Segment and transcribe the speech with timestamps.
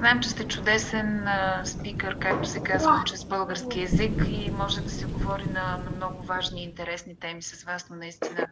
[0.00, 4.90] Знаем, че сте чудесен а, спикър, както се казва, чрез български язик и може да
[4.90, 8.46] се говори на, на много важни и интересни теми с вас, но наистина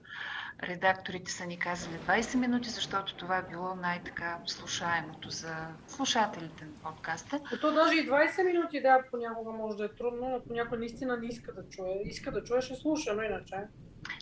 [0.63, 5.55] редакторите са ни казали 20 минути, защото това е било най-така слушаемото за
[5.87, 7.41] слушателите на подкаста.
[7.61, 11.27] То даже и 20 минути, да, понякога може да е трудно, но понякога наистина не
[11.27, 12.03] иска да чуе.
[12.05, 13.57] Иска да чуе, ще слуша, но иначе.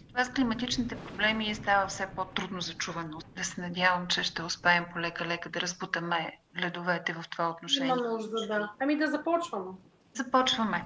[0.09, 3.19] Това с климатичните проблеми става все по-трудно за чувано.
[3.37, 7.87] Да се надявам, че ще успеем полека-лека да разбутаме ледовете в това отношение.
[7.87, 8.73] Има нужда, да.
[8.81, 9.71] Ами да започваме.
[10.15, 10.85] Започваме.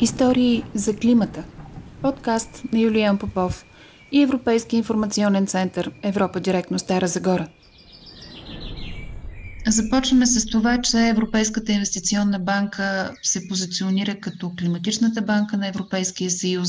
[0.00, 1.44] Истории за климата.
[2.02, 3.64] Подкаст на Юлиан Попов
[4.12, 7.48] и Европейски информационен център Европа директно Стара Загора.
[9.72, 16.68] Започваме с това, че Европейската инвестиционна банка се позиционира като климатичната банка на Европейския съюз,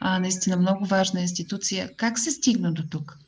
[0.00, 1.90] а наистина много важна институция.
[1.96, 3.18] Как се стигна до тук?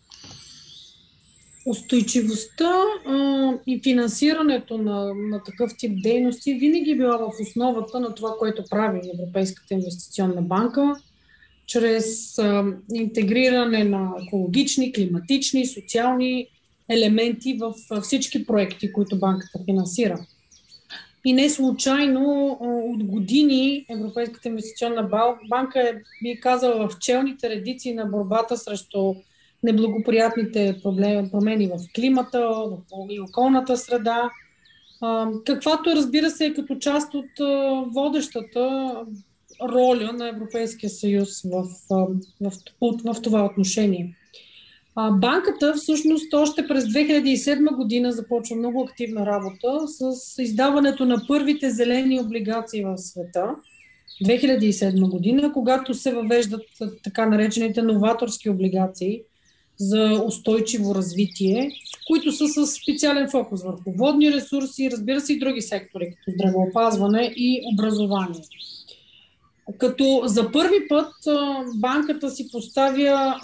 [1.67, 2.71] Устойчивостта
[3.07, 8.31] а, и финансирането на, на такъв тип дейности винаги е била в основата на това,
[8.39, 10.95] което прави Европейската инвестиционна банка,
[11.67, 16.49] чрез а, интегриране на екологични, климатични, социални
[16.93, 20.27] елементи в всички проекти, които банката финансира.
[21.25, 25.09] И не случайно от години Европейската инвестиционна
[25.51, 29.15] банка е, би казала, в челните редици на борбата срещу
[29.63, 30.81] неблагоприятните
[31.31, 32.51] промени в климата
[33.11, 34.31] и околната среда,
[35.47, 37.31] каквато разбира се е като част от
[37.95, 38.95] водещата
[39.63, 44.17] роля на Европейския съюз в, в, в, в това отношение.
[44.97, 52.21] Банката всъщност още през 2007 година започва много активна работа с издаването на първите зелени
[52.21, 53.55] облигации в света.
[54.25, 56.63] 2007 година, когато се въвеждат
[57.05, 59.21] така наречените новаторски облигации
[59.79, 61.71] за устойчиво развитие,
[62.07, 67.33] които са с специален фокус върху водни ресурси, разбира се и други сектори, като здравеопазване
[67.37, 68.43] и образование.
[69.79, 71.13] Като за първи път
[71.75, 73.41] банката си поставя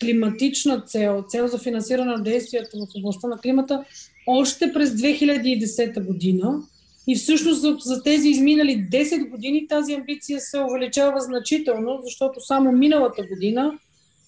[0.00, 3.84] климатична цел, цел за финансиране на действията в областта на климата
[4.26, 6.62] още през 2010 година.
[7.06, 12.72] И всъщност за, за тези изминали 10 години тази амбиция се увеличава значително, защото само
[12.72, 13.78] миналата година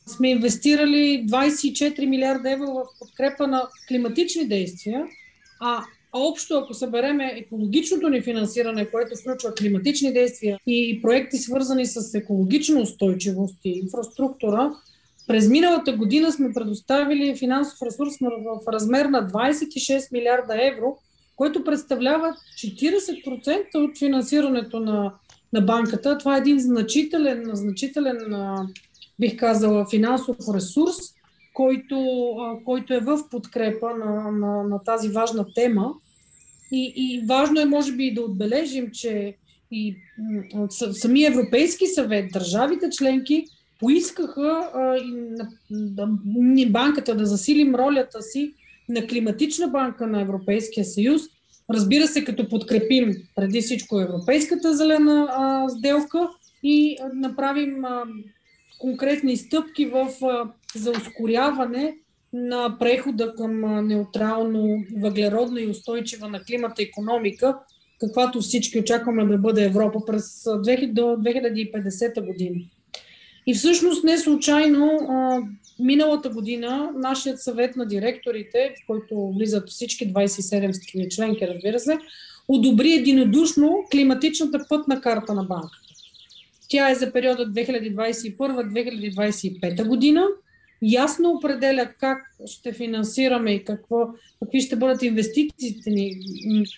[0.06, 5.06] сме инвестирали 24 милиарда евро в подкрепа на климатични действия,
[5.60, 12.14] а общо, ако събереме екологичното ни финансиране, което включва климатични действия и проекти свързани с
[12.14, 14.72] екологична устойчивост и инфраструктура,
[15.26, 20.96] през миналата година сме предоставили финансов ресурс в размер на 26 милиарда евро,
[21.36, 25.12] което представлява 40% от финансирането на,
[25.52, 26.18] на банката.
[26.18, 28.18] Това е един значителен, значителен,
[29.20, 30.96] бих казала, финансов ресурс,
[31.54, 31.98] който,
[32.64, 35.94] който е в подкрепа на, на, на тази важна тема.
[36.74, 39.36] И, и важно е, може би, да отбележим, че
[39.70, 39.96] и
[40.92, 43.46] самия Европейски съвет, държавите членки
[43.80, 45.12] поискаха а, и
[45.70, 46.08] да,
[46.70, 48.52] банката да засилим ролята си
[48.88, 51.22] на климатична банка на Европейския съюз.
[51.70, 56.28] Разбира се, като подкрепим преди всичко Европейската зелена а, сделка
[56.62, 58.02] и а, направим а,
[58.78, 61.94] конкретни стъпки в, а, за ускоряване
[62.34, 67.58] на прехода към неутрално, въглеродна и устойчива на климата економика,
[68.00, 72.60] каквато всички очакваме да бъде Европа през до 2050 година.
[73.46, 74.98] И всъщност не случайно
[75.78, 81.98] миналата година нашият съвет на директорите, в който влизат всички 27 страни членки, разбира се,
[82.48, 85.78] одобри единодушно климатичната пътна карта на банката.
[86.68, 90.26] Тя е за периода 2021-2025 година
[90.84, 94.08] ясно определя как ще финансираме и какво,
[94.42, 96.16] какви ще бъдат инвестициите ни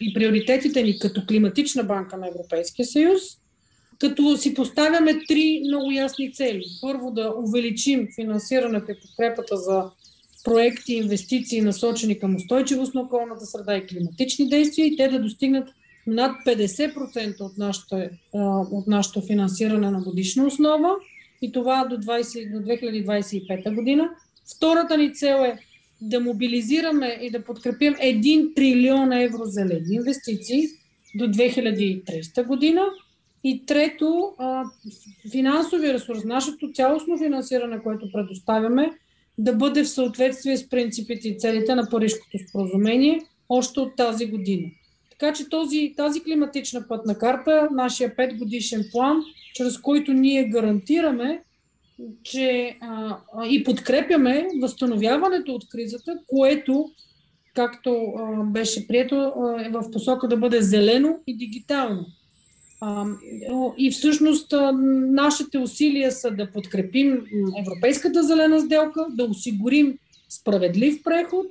[0.00, 3.20] и приоритетите ни като климатична банка на Европейския съюз,
[3.98, 6.64] като си поставяме три много ясни цели.
[6.80, 9.84] Първо да увеличим финансирането и подкрепата за
[10.44, 15.18] проекти и инвестиции насочени към устойчивост на околната среда и климатични действия и те да
[15.18, 15.68] достигнат
[16.06, 18.08] над 50% от нашото,
[18.72, 20.90] от нашото финансиране на годишна основа
[21.42, 24.10] и това до, 20, до 2025 година.
[24.56, 25.58] Втората ни цел е
[26.00, 30.62] да мобилизираме и да подкрепим 1 трилион евро зелени инвестиции
[31.14, 32.86] до 2030 година.
[33.44, 34.34] И трето,
[35.30, 38.92] финансови ресурс, нашето цялостно финансиране, което предоставяме,
[39.38, 44.68] да бъде в съответствие с принципите и целите на Парижското споразумение още от тази година.
[45.18, 49.22] Така че този, тази климатична пътна карта, нашия 5 годишен план,
[49.54, 51.42] чрез който ние гарантираме,
[52.22, 53.18] че а,
[53.48, 56.90] и подкрепяме възстановяването от кризата, което
[57.54, 62.06] както а, беше прието, е в посока да бъде зелено и дигитално.
[62.80, 63.04] А,
[63.78, 64.72] и всъщност а,
[65.12, 67.26] нашите усилия са да подкрепим
[67.60, 69.98] Европейската зелена сделка, да осигурим
[70.28, 71.46] справедлив преход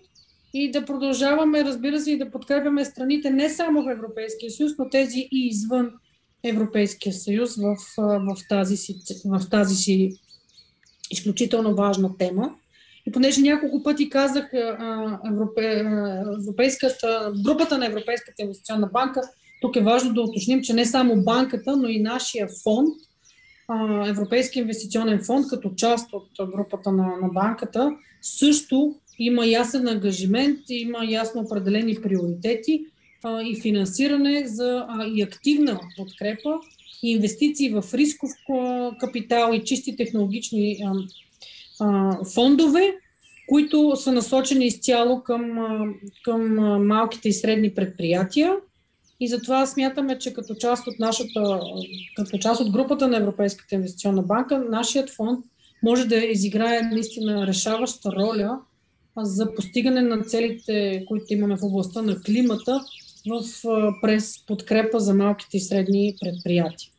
[0.58, 4.90] и да продължаваме, разбира се, и да подкрепяме страните не само в Европейския съюз, но
[4.90, 5.92] тези и извън
[6.44, 10.12] Европейския съюз в, в, тази, си, в тази си
[11.12, 12.56] изключително важна тема.
[13.08, 14.50] И понеже няколко пъти казах
[15.32, 15.86] Европе,
[16.48, 19.22] Европейската, групата на Европейската инвестиционна банка,
[19.62, 22.90] тук е важно да уточним, че не само банката, но и нашия фонд,
[24.08, 27.92] Европейски инвестиционен фонд, като част от групата на, на банката,
[28.22, 32.86] също има ясен ангажимент, има ясно определени приоритети
[33.24, 36.60] а, и финансиране за, а, и активна подкрепа
[37.04, 38.30] и инвестиции в рисков
[39.00, 40.94] капитал и чисти технологични а,
[41.80, 42.96] а, фондове,
[43.48, 46.56] които са насочени изцяло към, а, към
[46.88, 48.56] малките и средни предприятия.
[49.20, 51.60] И затова смятаме, че като част от нашата,
[52.16, 55.46] като част от групата на Европейската инвестиционна банка, нашият фонд
[55.84, 58.60] може да изиграе наистина решаваща роля
[59.18, 62.82] за постигане на целите, които имаме в областта на климата
[63.30, 63.42] в,
[64.02, 66.90] през подкрепа за малките и средни предприятия.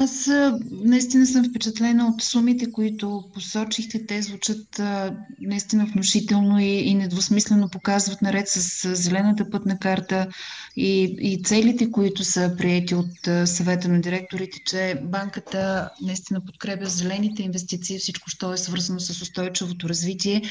[0.00, 0.30] Аз
[0.70, 4.06] наистина съм впечатлена от сумите, които посочихте.
[4.06, 4.80] Те звучат
[5.40, 10.26] наистина внушително и, и недвусмислено показват наред с зелената пътна карта
[10.76, 17.42] и, и целите, които са приети от съвета на директорите, че банката наистина подкрепя зелените
[17.42, 20.42] инвестиции, всичко, що е свързано с устойчивото развитие.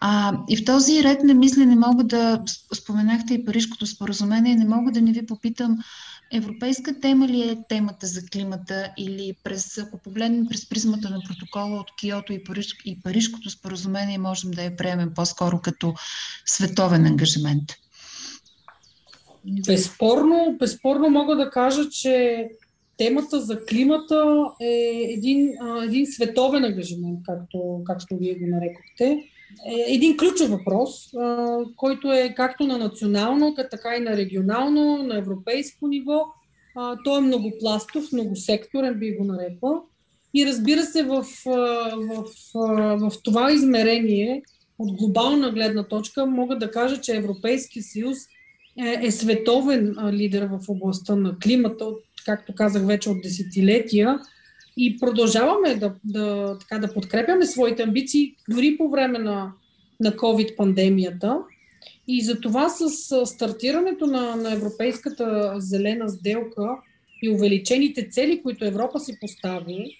[0.00, 2.42] А, и в този ред на мисли не мога да
[2.74, 5.78] споменахте и Парижкото споразумение, не мога да не ви попитам
[6.32, 11.80] Европейска тема ли е темата за климата или през, ако погледнем през призмата на протокола
[11.80, 15.94] от Киото и, Париж, и Парижкото споразумение, можем да я приемем по-скоро като
[16.46, 17.64] световен ангажимент?
[19.66, 22.44] Безспорно, безспорно мога да кажа, че
[22.96, 25.52] темата за климата е един,
[25.82, 29.24] един световен ангажимент, както, както вие го нарекохте.
[29.66, 31.10] Е един ключов въпрос,
[31.76, 36.26] който е както на национално, така и на регионално, на европейско ниво.
[37.04, 39.80] Той е многопластов, многосекторен, би го нарекла.
[40.34, 42.24] И разбира се, в, в,
[42.54, 44.42] в, в това измерение,
[44.78, 48.18] от глобална гледна точка, мога да кажа, че Европейския съюз
[48.78, 51.86] е, е световен лидер в областта на климата,
[52.26, 54.18] както казах вече от десетилетия
[54.80, 59.52] и продължаваме да, да, така, да подкрепяме своите амбиции дори по време на,
[60.00, 61.38] на COVID-пандемията.
[62.08, 62.90] И за това с
[63.26, 66.68] стартирането на, на Европейската зелена сделка
[67.22, 69.96] и увеличените цели, които Европа си постави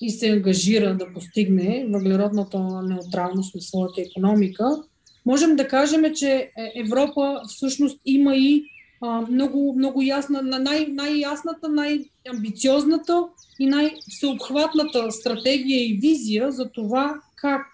[0.00, 4.82] и се ангажира да постигне въглеродната неутралност на своята економика,
[5.26, 8.64] можем да кажем, че е, Европа всъщност има и
[9.00, 13.24] а, много, много ясна, най- най-ясната, най-амбициозната
[13.58, 17.66] и най-всеобхватната стратегия и визия за това как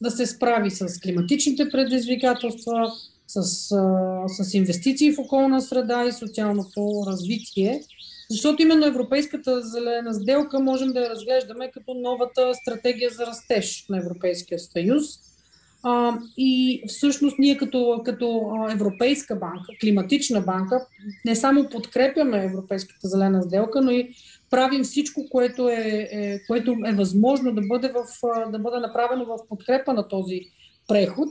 [0.00, 2.92] да се справи с климатичните предизвикателства,
[3.26, 3.42] с,
[4.28, 7.82] с инвестиции в околна среда и социалното развитие.
[8.30, 13.98] Защото именно Европейската зелена сделка можем да я разглеждаме като новата стратегия за растеж на
[13.98, 15.04] Европейския съюз.
[15.82, 20.86] А, и всъщност ние като, като Европейска банка, климатична банка,
[21.24, 24.14] не само подкрепяме Европейската зелена сделка, но и
[24.52, 28.04] правим всичко, което е, е, което е възможно да бъде, в,
[28.50, 30.40] да бъде направено в подкрепа на този
[30.88, 31.28] преход.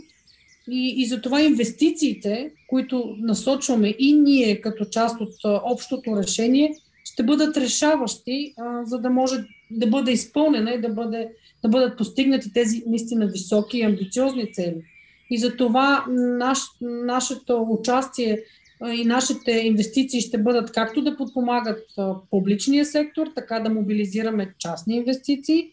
[0.71, 7.57] И, и затова инвестициите, които насочваме и ние като част от общото решение, ще бъдат
[7.57, 9.35] решаващи, а, за да може
[9.71, 11.29] да бъде изпълнена и да, бъде,
[11.63, 14.81] да бъдат постигнати тези наистина високи и амбициозни цели.
[15.29, 18.43] И затова наш, нашето участие
[18.87, 21.83] и нашите инвестиции ще бъдат както да подпомагат
[22.29, 25.71] публичния сектор, така да мобилизираме частни инвестиции.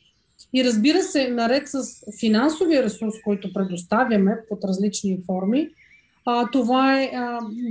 [0.54, 1.82] И разбира се, наред с
[2.20, 5.68] финансовия ресурс, който предоставяме под различни форми,
[6.52, 7.10] това е,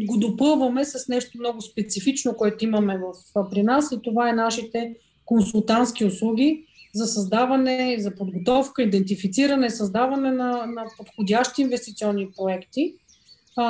[0.05, 4.95] го допълваме с нещо много специфично, което имаме в, при нас и това е нашите
[5.25, 6.63] консултантски услуги
[6.95, 12.93] за създаване, за подготовка, идентифициране, създаване на, на подходящи инвестиционни проекти–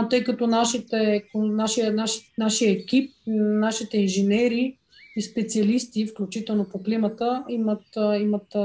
[0.10, 4.78] тъй като нашите, нашия, наш, нашия екип, нашите инженери
[5.16, 7.84] и специалисти, включително по климата, имат,
[8.22, 8.56] имат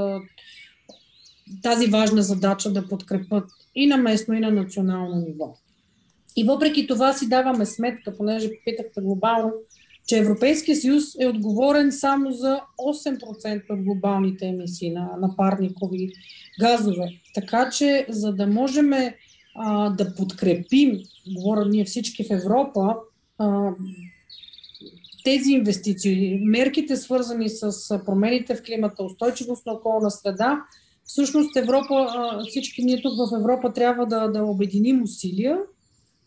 [1.62, 5.54] тази важна задача да подкрепят и на местно, и на национално ниво.
[6.36, 9.52] И въпреки това си даваме сметка, понеже питахте глобално,
[10.06, 16.12] че Европейския съюз е отговорен само за 8% от глобалните емисии на, на парникови
[16.60, 17.08] газове.
[17.34, 18.90] Така че, за да можем
[19.54, 20.98] а, да подкрепим,
[21.34, 22.96] говоря ние всички в Европа,
[23.38, 23.70] а,
[25.24, 30.62] тези инвестиции, мерките свързани с промените в климата, устойчивост на околна среда,
[31.04, 32.08] всъщност Европа,
[32.48, 35.58] всички ние тук в Европа трябва да, да обединим усилия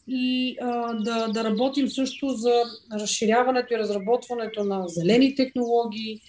[0.08, 2.54] и а, да, да работим също за
[2.94, 6.22] разширяването и разработването на зелени технологии.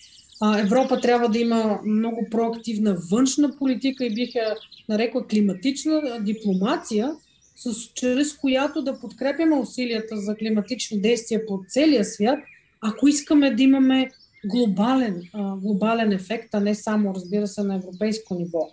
[0.59, 4.55] Европа трябва да има много проактивна външна политика и бих я
[4.89, 7.15] нарекла климатична дипломация,
[7.57, 12.39] с, чрез която да подкрепяме усилията за климатични действия по целия свят,
[12.81, 14.11] ако искаме да имаме
[14.45, 18.69] глобален, а, глобален ефект, а не само, разбира се, на европейско ниво.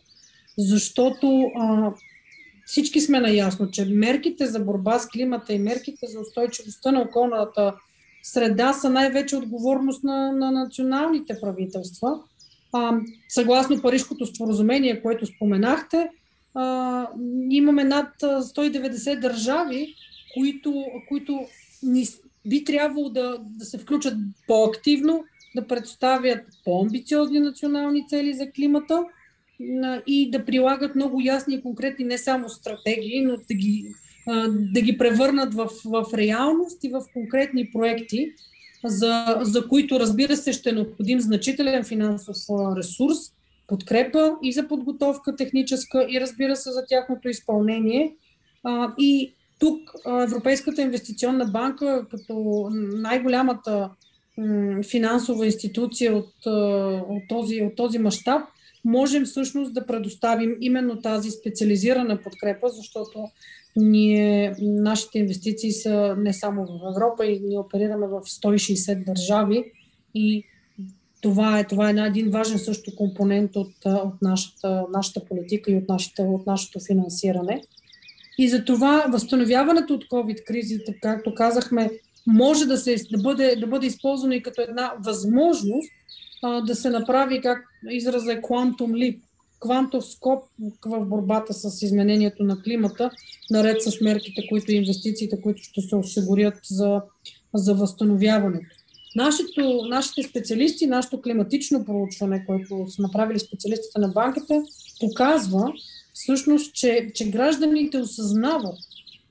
[0.57, 1.93] Защото а,
[2.65, 7.73] всички сме наясно, че мерките за борба с климата и мерките за устойчивостта на околната
[8.23, 12.19] среда са най-вече отговорност на, на националните правителства.
[12.73, 12.99] А,
[13.29, 16.09] съгласно Парижкото споразумение, което споменахте,
[16.53, 17.07] а,
[17.49, 19.95] имаме над 190 държави,
[20.33, 21.39] които, които
[21.83, 22.07] ни,
[22.45, 24.13] би трябвало да, да се включат
[24.47, 25.23] по-активно,
[25.55, 29.05] да представят по-амбициозни национални цели за климата
[30.07, 33.95] и да прилагат много ясни и конкретни не само стратегии, но да ги,
[34.49, 38.31] да ги превърнат в, в реалност и в конкретни проекти,
[38.85, 42.35] за, за които, разбира се, ще е необходим значителен финансов
[42.77, 43.17] ресурс,
[43.67, 48.15] подкрепа и за подготовка техническа, и разбира се за тяхното изпълнение.
[48.97, 49.91] И тук
[50.23, 53.89] Европейската инвестиционна банка, като най-голямата
[54.89, 56.33] финансова институция от,
[57.09, 58.41] от този, от този мащаб,
[58.85, 63.27] можем всъщност да предоставим именно тази специализирана подкрепа, защото
[63.75, 69.71] ние, нашите инвестиции са не само в Европа, и ние оперираме в 160 държави
[70.15, 70.43] и
[71.21, 75.89] това е, това е един важен също компонент от, от нашата, нашата политика и от,
[75.89, 77.61] нашата, от нашето финансиране.
[78.37, 81.89] И за това възстановяването от COVID-кризите, както казахме,
[82.27, 85.91] може да, се, да, бъде, да бъде използвано и като една възможност
[86.65, 89.19] да се направи, как израза е quantum leap,
[89.59, 90.43] квантов скоп
[90.85, 93.11] в борбата с изменението на климата,
[93.51, 97.01] наред с мерките, които и инвестициите, които ще се осигурят за,
[97.53, 98.75] за възстановяването.
[99.15, 104.63] Нашето, нашите специалисти, нашето климатично проучване, което са направили специалистите на банката,
[104.99, 105.73] показва
[106.13, 108.77] всъщност, че, че гражданите осъзнават,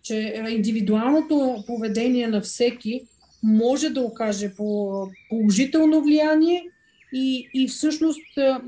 [0.02, 3.02] че индивидуалното поведение на всеки
[3.42, 4.52] може да окаже
[5.28, 6.64] положително влияние
[7.12, 8.20] и, и всъщност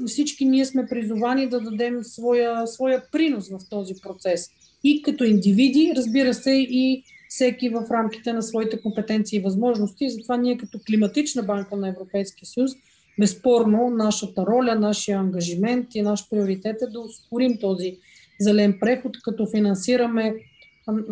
[0.06, 4.50] всички ние сме призовани да дадем своя, своя принос в този процес.
[4.84, 10.10] И като индивиди, разбира се, и всеки в рамките на своите компетенции и възможности.
[10.10, 12.70] Затова ние като климатична банка на Европейския съюз,
[13.18, 17.98] безспорно нашата роля, нашия ангажимент и наш приоритет е да ускорим този
[18.40, 20.34] зелен преход, като финансираме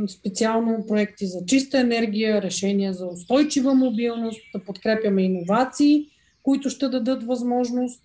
[0.09, 6.07] специално проекти за чиста енергия, решения за устойчива мобилност, да подкрепяме иновации,
[6.43, 8.03] които ще дадат възможност,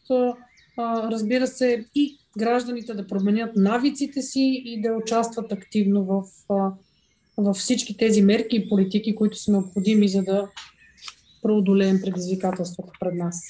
[0.80, 6.24] разбира се, и гражданите да променят навиците си и да участват активно в,
[7.38, 10.48] в всички тези мерки и политики, които са необходими, за да
[11.42, 13.42] преодолеем предизвикателството пред нас.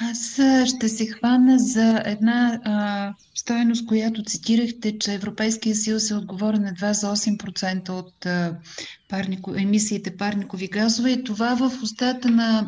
[0.00, 6.66] Аз ще се хвана за една а, стоеност, която цитирахте, че Европейския съюз е отговорен
[6.66, 8.56] едва за 8% от а,
[9.08, 12.66] парнико, емисиите парникови газове и това в устата на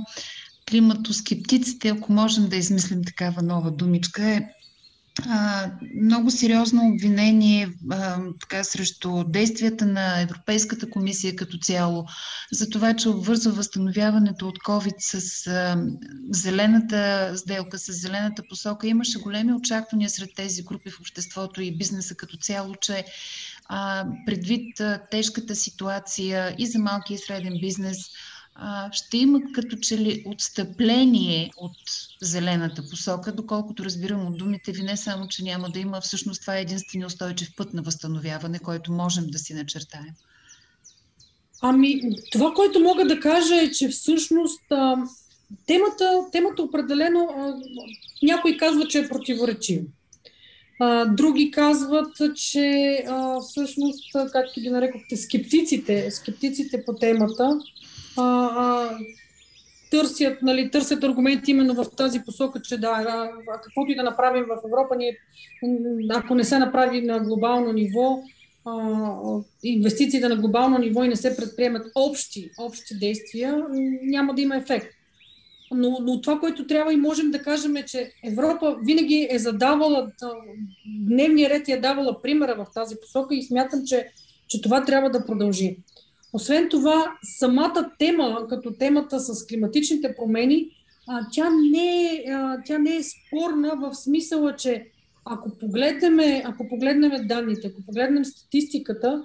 [0.71, 4.49] климатоскептиците, ако можем да измислим такава нова думичка, е
[5.29, 5.71] а,
[6.03, 12.07] много сериозно обвинение а, така, срещу действията на Европейската комисия като цяло,
[12.53, 15.85] за това, че обвързва възстановяването от COVID с а,
[16.31, 18.87] зелената сделка, с зелената посока.
[18.87, 23.05] Имаше големи очаквания сред тези групи в обществото и бизнеса като цяло, че
[23.69, 27.99] а, предвид а, тежката ситуация и за малки и среден бизнес,
[28.93, 31.77] ще има като че ли отстъпление от
[32.23, 36.57] зелената посока, доколкото разбирам от думите ви не само, че няма да има, всъщност това
[36.57, 40.15] е единствения устойчив път на възстановяване, който можем да си начертаем.
[41.63, 42.01] Ами,
[42.33, 44.97] това, което мога да кажа е, че всъщност а,
[45.67, 47.55] темата, темата определено, а,
[48.23, 49.85] някой казва, че е противоречива.
[50.81, 57.59] А, други казват, че а, всъщност, както ги нарекохте, скептиците, скептиците по темата
[58.17, 58.91] а, а,
[59.91, 63.31] търсят, нали, търсят аргументи именно в тази посока, че да, а,
[63.63, 65.19] каквото и да направим в Европа, ние,
[66.11, 68.23] ако не се направи на глобално ниво,
[68.65, 73.65] а, инвестициите на глобално ниво и не се предприемат общи, общи действия,
[74.03, 74.87] няма да има ефект.
[75.71, 80.13] но, но това, което трябва и можем да кажем е, че Европа винаги е задавала,
[80.87, 84.09] дневния ред е давала примера в тази посока и смятам, че,
[84.49, 85.77] че това трябва да продължи.
[86.35, 90.71] Освен това, самата тема, като темата с климатичните промени,
[91.33, 92.25] тя, не е,
[92.67, 94.87] тя не е спорна в смисъла, че
[95.25, 99.25] ако погледнем, ако погледнем данните, ако погледнем статистиката,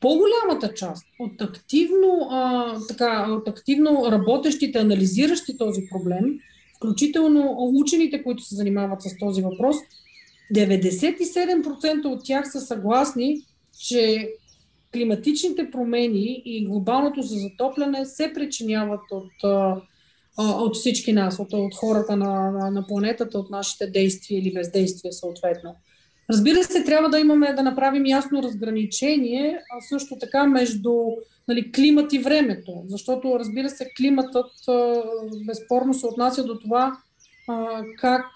[0.00, 6.24] по-голямата част от активно, а, така, от активно работещите, анализиращи този проблем,
[6.76, 9.76] включително учените, които се занимават с този въпрос,
[10.54, 13.42] 97% от тях са съгласни,
[13.78, 14.32] че
[14.92, 19.32] климатичните промени и глобалното за затопляне се причиняват от,
[20.38, 25.12] от всички нас, от, от хората на, на, на планетата, от нашите действия или бездействия
[25.12, 25.74] съответно.
[26.30, 30.94] Разбира се, трябва да имаме да направим ясно разграничение, а също така между
[31.48, 34.50] нали, климат и времето, защото разбира се, климатът
[35.46, 36.96] безспорно се отнася до това
[37.98, 38.26] как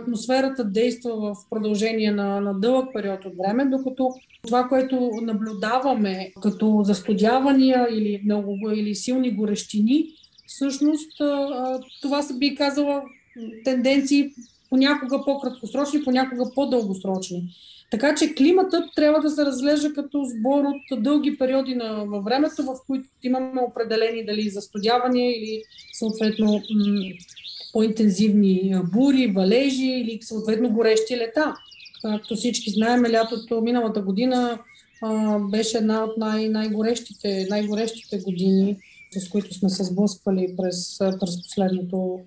[0.00, 4.10] атмосферата действа в продължение на, на дълъг период от време, докато
[4.42, 10.06] това, което наблюдаваме като застудявания или, много, или силни горещини,
[10.46, 11.12] всъщност
[12.02, 13.02] това се би казала
[13.64, 14.30] тенденции
[14.70, 17.42] понякога по-краткосрочни, понякога по-дългосрочни.
[17.90, 22.62] Така че климатът трябва да се разглежда като сбор от дълги периоди на, във времето,
[22.62, 25.62] в които имаме определени дали застудявания или
[25.92, 26.62] съответно
[27.72, 31.54] по-интензивни бури, валежи или съответно горещи лета.
[32.02, 34.58] Както всички знаем, лятото миналата година
[35.02, 38.76] а, беше една от най- най-горещите, най-горещите години,
[39.18, 42.20] с които сме се сблъсквали през, през последното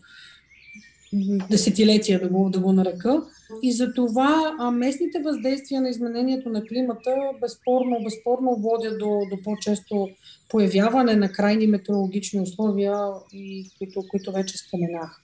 [1.49, 3.23] десетилетия, да го, да го нарека.
[3.61, 9.41] И за това а, местните въздействия на изменението на климата безспорно, безспорно водят до, до
[9.43, 10.09] по-често
[10.49, 12.97] появяване на крайни метеорологични условия,
[13.33, 15.21] и, които, които вече споменах.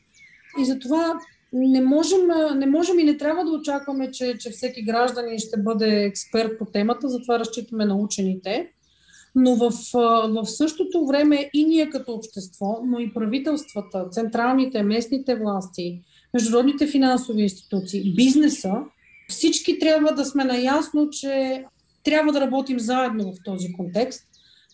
[0.59, 1.19] И затова
[1.53, 6.03] не можем, не можем и не трябва да очакваме, че, че всеки гражданин ще бъде
[6.03, 8.71] експерт по темата, затова разчитаме на учените.
[9.35, 16.01] Но в, в същото време и ние като общество, но и правителствата, централните, местните власти,
[16.33, 18.74] международните финансови институции, бизнеса,
[19.27, 21.63] всички трябва да сме наясно, че
[22.03, 24.24] трябва да работим заедно в този контекст,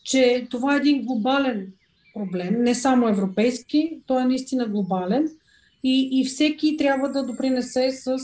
[0.04, 1.68] че това е един глобален
[2.14, 5.30] проблем, не само европейски, той е наистина глобален
[5.84, 8.18] и, и всеки трябва да допринесе с,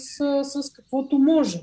[0.44, 1.62] с каквото може.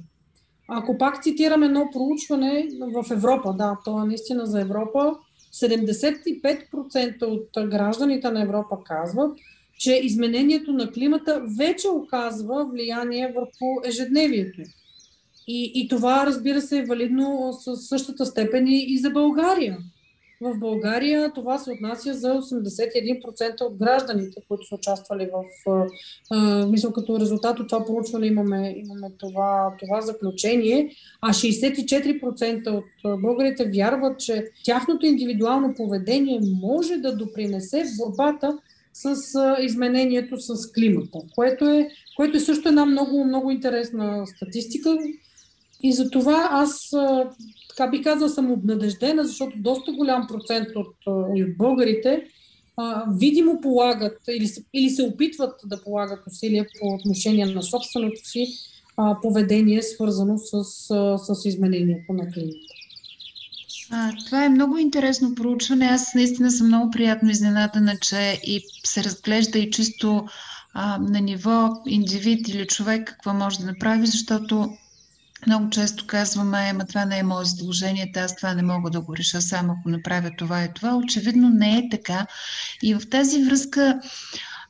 [0.69, 5.13] Ако пак цитирам едно проучване в Европа, да, то е наистина за Европа,
[5.55, 9.39] 75% от гражданите на Европа казват,
[9.79, 14.61] че изменението на климата вече оказва влияние върху ежедневието.
[15.49, 19.79] И, и това, разбира се, е валидно със същата степен и за България.
[20.41, 25.45] В България това се отнася за 81% от гражданите, които са участвали в...
[26.69, 33.71] Мисля, като резултат от това проучване имаме, имаме това, това заключение, а 64% от българите
[33.75, 38.59] вярват, че тяхното индивидуално поведение може да допринесе в борбата
[38.93, 39.17] с
[39.61, 44.99] изменението с климата, което е, което е също една много, много интересна статистика.
[45.83, 46.91] И за това аз
[47.69, 52.23] така би казал, съм обнадеждена, защото доста голям процент от, от българите
[52.77, 58.47] а, видимо полагат или или се опитват да полагат усилия по отношение на собственото си
[58.97, 60.55] а, поведение, свързано с,
[60.91, 62.59] а, с изменението на климата.
[63.91, 65.87] А, това е много интересно проучване.
[65.87, 70.25] Аз наистина съм много приятно изненадана, че и се разглежда и чисто
[70.75, 74.71] а, на ниво индивид или човек какво може да направи, защото
[75.47, 79.17] много често казваме, ама това не е мое задължение, аз това не мога да го
[79.17, 80.97] реша само ако направя това и това.
[80.97, 82.27] Очевидно не е така.
[82.83, 84.01] И в тази връзка,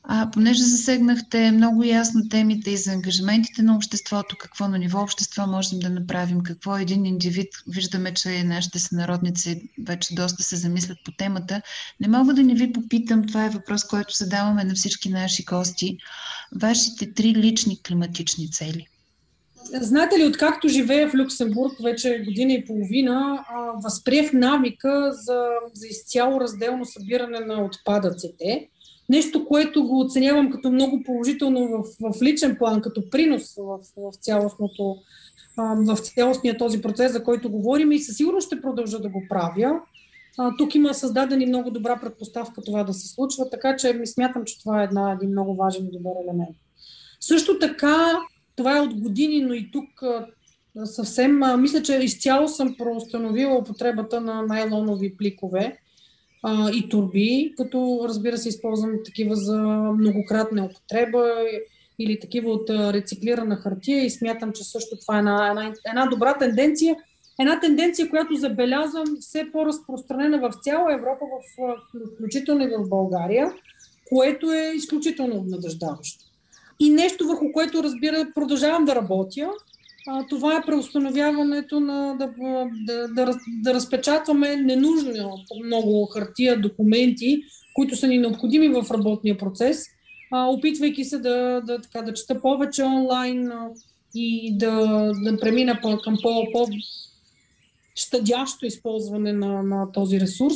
[0.03, 5.47] а, понеже засегнахте много ясно темите и за ангажиментите на обществото, какво на ниво общество
[5.47, 11.11] можем да направим, какво един индивид, виждаме, че нашите сънародници вече доста се замислят по
[11.11, 11.61] темата,
[11.99, 15.97] не мога да не ви попитам, това е въпрос, който задаваме на всички наши гости,
[16.55, 18.87] вашите три лични климатични цели–
[19.73, 25.87] Знаете ли, откакто живея в Люксембург вече година и половина, а, възприех навика за, за
[25.87, 28.69] изцяло разделно събиране на отпадъците.
[29.09, 34.15] Нещо, което го оценявам като много положително в, в личен план, като принос в, в,
[34.21, 34.97] цялостното,
[35.57, 39.79] в цялостния този процес, за който говорим и със сигурност ще продължа да го правя.
[40.37, 44.45] А, тук има създадени много добра предпоставка това да се случва, така че ми смятам,
[44.45, 46.55] че това е една, един много важен и добър елемент.
[47.19, 48.19] Също така
[48.57, 50.03] това е от години, но и тук
[50.85, 55.77] съвсем, мисля, че изцяло съм проустановила употребата на найлонови пликове.
[56.43, 59.57] а, и турби, като разбира се използвам такива за
[59.97, 61.35] многократна употреба
[61.99, 66.37] или такива от рециклирана хартия и смятам, че също това е една, една, една добра
[66.37, 66.95] тенденция.
[67.39, 71.75] Една тенденция, която забелязвам все по-разпространена в цяла Европа, в,
[72.13, 73.53] включително и в България,
[74.09, 76.26] което е изключително обнадеждаващо.
[76.79, 79.49] И нещо, върху което, разбира, продължавам да работя,
[80.07, 82.33] а, това е преустановяването на да,
[82.85, 87.41] да, да, да разпечатваме ненужно много хартия, документи,
[87.75, 89.85] които са ни необходими в работния процес,
[90.31, 93.69] а, опитвайки се да, да, така, да чета повече онлайн а,
[94.15, 96.67] и да, да премина към по, по
[97.95, 100.55] щадящо използване на, на този ресурс.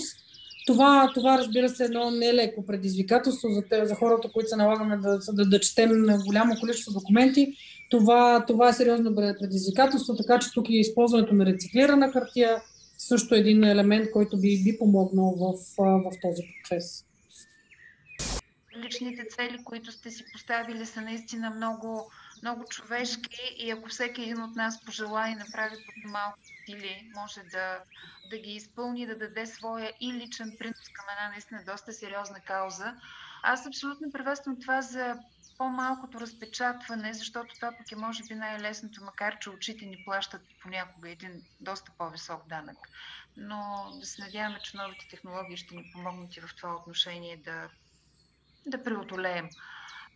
[0.66, 4.98] Това, това разбира се, е едно нелеко предизвикателство за, те, за хората, които се налагаме
[4.98, 5.90] да, да, да четем
[6.26, 7.54] голямо количество документи.
[7.90, 12.62] Това, това е сериозно предизвикателство, така че тук и използването на рециклирана хартия
[12.98, 17.06] също е един елемент, който би, би помогнал в, в този процес.
[18.86, 24.44] Личните цели, които сте си поставили, са наистина много, много човешки и ако всеки един
[24.44, 27.80] от нас пожела и направи по малко или може да,
[28.30, 32.96] да ги изпълни, да даде своя и личен принос към една наистина доста сериозна кауза.
[33.44, 35.20] Аз абсолютно приветствам това за
[35.58, 41.10] по-малкото разпечатване, защото това пък е може би най-лесното, макар че очите ни плащат понякога
[41.10, 42.78] един доста по-висок данък.
[43.38, 47.70] Но да се надяваме, че новите технологии ще ни помогнат и в това отношение да,
[48.66, 49.50] да преодолеем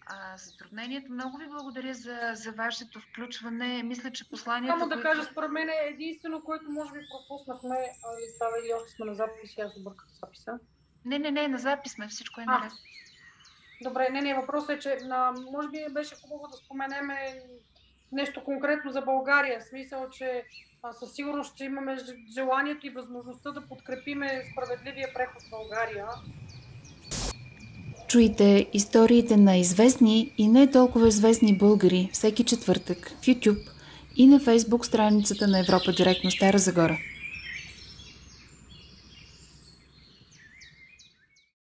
[0.06, 1.12] а, затруднението.
[1.12, 3.84] Много ви благодаря за, за вашето включване.
[3.84, 4.80] Мисля, че посланието...
[4.80, 7.76] Само да кажа, според мен е единствено, което може би пропуснахме,
[8.22, 10.60] или става или още сме на запис, аз обърках записа.
[11.06, 12.72] Не, не, не, на запис сме, всичко е наред.
[13.82, 17.10] Добре, не, не, въпросът е, че на, може би беше хубаво да споменем
[18.12, 19.60] нещо конкретно за България.
[19.60, 20.44] В смисъл, че
[20.84, 21.98] а, със сигурност ще имаме
[22.34, 26.08] желанието и възможността да подкрепиме справедливия преход в България.
[28.08, 33.70] Чуйте историите на известни и не толкова известни българи всеки четвъртък в YouTube
[34.16, 36.98] и на Facebook страницата на Европа Директно Стара Загора.